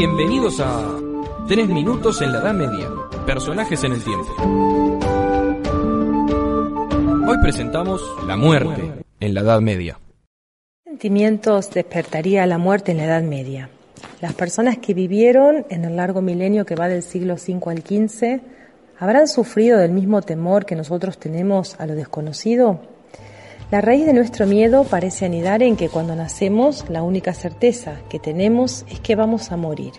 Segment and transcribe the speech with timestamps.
[0.00, 0.98] Bienvenidos a
[1.46, 2.88] Tres Minutos en la Edad Media.
[3.26, 4.34] Personajes en el tiempo.
[7.28, 10.00] Hoy presentamos la muerte en la Edad Media.
[10.84, 13.68] ¿Qué sentimientos despertaría la muerte en la Edad Media?
[14.22, 18.40] Las personas que vivieron en el largo milenio que va del siglo V al XV,
[18.98, 22.80] ¿habrán sufrido del mismo temor que nosotros tenemos a lo desconocido?
[23.70, 28.18] La raíz de nuestro miedo parece anidar en que cuando nacemos la única certeza que
[28.18, 29.92] tenemos es que vamos a morir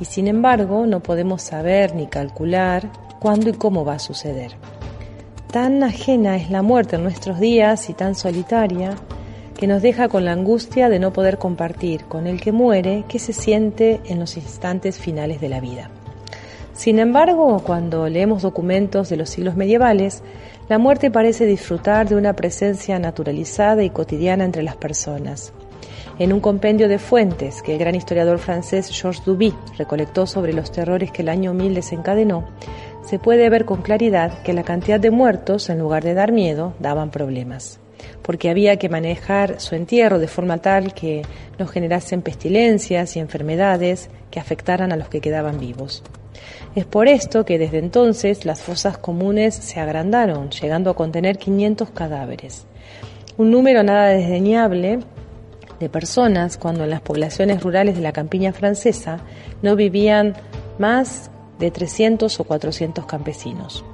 [0.00, 2.90] y sin embargo no podemos saber ni calcular
[3.20, 4.56] cuándo y cómo va a suceder.
[5.52, 8.96] Tan ajena es la muerte en nuestros días y tan solitaria
[9.56, 13.20] que nos deja con la angustia de no poder compartir con el que muere qué
[13.20, 15.88] se siente en los instantes finales de la vida.
[16.74, 20.24] Sin embargo, cuando leemos documentos de los siglos medievales,
[20.68, 25.52] la muerte parece disfrutar de una presencia naturalizada y cotidiana entre las personas.
[26.18, 30.72] En un compendio de fuentes que el gran historiador francés Georges Duby recolectó sobre los
[30.72, 32.48] terrores que el año 1000 desencadenó,
[33.04, 36.74] se puede ver con claridad que la cantidad de muertos, en lugar de dar miedo,
[36.80, 37.78] daban problemas,
[38.22, 41.22] porque había que manejar su entierro de forma tal que
[41.56, 46.02] no generasen pestilencias y enfermedades que afectaran a los que quedaban vivos.
[46.74, 51.90] Es por esto que desde entonces las fosas comunes se agrandaron, llegando a contener 500
[51.90, 52.66] cadáveres.
[53.36, 55.00] Un número nada desdeñable
[55.80, 59.20] de personas cuando en las poblaciones rurales de la campiña francesa
[59.62, 60.34] no vivían
[60.78, 63.84] más de 300 o 400 campesinos.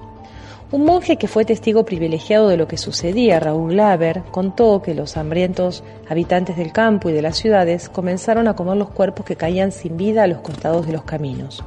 [0.72, 5.16] Un monje que fue testigo privilegiado de lo que sucedía, Raúl Laver, contó que los
[5.16, 9.72] hambrientos habitantes del campo y de las ciudades comenzaron a comer los cuerpos que caían
[9.72, 11.64] sin vida a los costados de los caminos.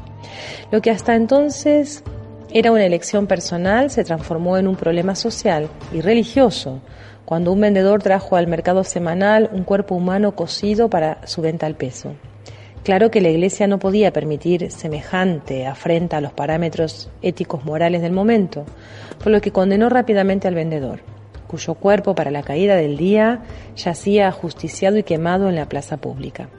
[0.71, 2.03] Lo que hasta entonces
[2.51, 6.81] era una elección personal se transformó en un problema social y religioso,
[7.25, 11.75] cuando un vendedor trajo al mercado semanal un cuerpo humano cocido para su venta al
[11.75, 12.13] peso.
[12.83, 18.11] Claro que la Iglesia no podía permitir semejante afrenta a los parámetros éticos morales del
[18.11, 18.65] momento,
[19.23, 20.99] por lo que condenó rápidamente al vendedor,
[21.47, 23.43] cuyo cuerpo para la caída del día
[23.77, 26.49] yacía ajusticiado y quemado en la plaza pública.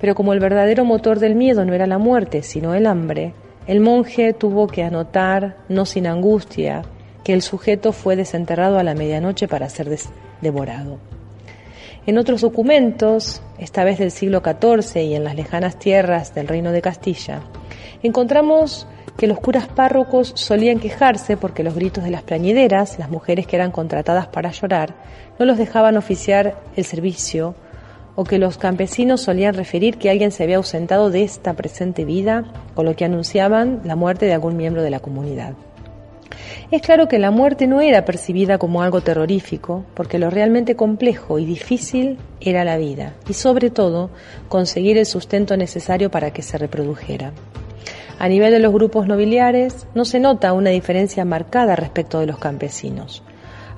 [0.00, 3.34] Pero como el verdadero motor del miedo no era la muerte, sino el hambre,
[3.66, 6.82] el monje tuvo que anotar, no sin angustia,
[7.24, 9.88] que el sujeto fue desenterrado a la medianoche para ser
[10.40, 10.98] devorado.
[12.06, 16.70] En otros documentos, esta vez del siglo XIV y en las lejanas tierras del reino
[16.70, 17.40] de Castilla,
[18.04, 18.86] encontramos
[19.16, 23.56] que los curas párrocos solían quejarse porque los gritos de las plañideras, las mujeres que
[23.56, 24.94] eran contratadas para llorar,
[25.40, 27.56] no los dejaban oficiar el servicio
[28.16, 32.44] o que los campesinos solían referir que alguien se había ausentado de esta presente vida
[32.74, 35.54] o lo que anunciaban la muerte de algún miembro de la comunidad.
[36.70, 41.38] Es claro que la muerte no era percibida como algo terrorífico, porque lo realmente complejo
[41.38, 44.10] y difícil era la vida, y sobre todo
[44.48, 47.32] conseguir el sustento necesario para que se reprodujera.
[48.18, 52.38] A nivel de los grupos nobiliares no se nota una diferencia marcada respecto de los
[52.38, 53.22] campesinos.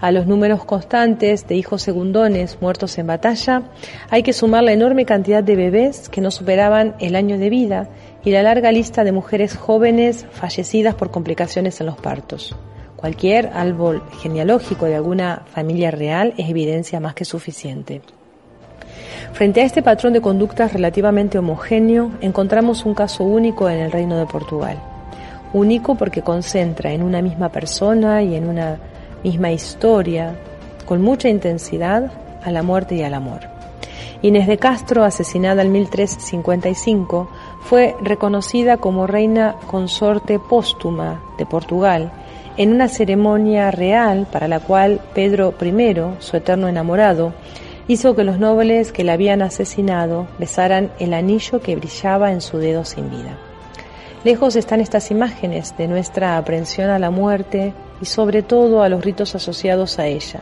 [0.00, 3.64] A los números constantes de hijos segundones muertos en batalla
[4.10, 7.88] hay que sumar la enorme cantidad de bebés que no superaban el año de vida
[8.22, 12.54] y la larga lista de mujeres jóvenes fallecidas por complicaciones en los partos.
[12.94, 18.00] Cualquier árbol genealógico de alguna familia real es evidencia más que suficiente.
[19.32, 24.16] Frente a este patrón de conductas relativamente homogéneo, encontramos un caso único en el Reino
[24.16, 24.80] de Portugal.
[25.52, 28.78] Único porque concentra en una misma persona y en una
[29.24, 30.38] misma historia,
[30.86, 32.12] con mucha intensidad,
[32.42, 33.40] a la muerte y al amor.
[34.22, 37.28] Inés de Castro, asesinada en 1355,
[37.60, 42.10] fue reconocida como reina consorte póstuma de Portugal
[42.56, 47.32] en una ceremonia real para la cual Pedro I, su eterno enamorado,
[47.86, 52.58] hizo que los nobles que la habían asesinado besaran el anillo que brillaba en su
[52.58, 53.38] dedo sin vida.
[54.24, 59.04] Lejos están estas imágenes de nuestra aprensión a la muerte y sobre todo a los
[59.04, 60.40] ritos asociados a ella.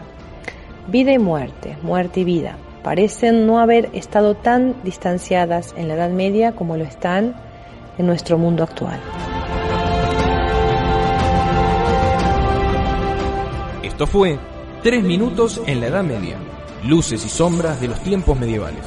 [0.88, 6.10] Vida y muerte, muerte y vida, parecen no haber estado tan distanciadas en la Edad
[6.10, 7.34] Media como lo están
[7.98, 9.00] en nuestro mundo actual.
[13.82, 14.38] Esto fue
[14.82, 16.36] Tres Minutos en la Edad Media,
[16.84, 18.84] luces y sombras de los tiempos medievales.